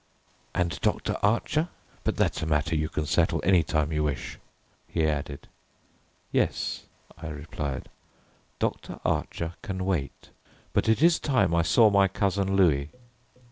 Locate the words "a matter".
2.41-2.73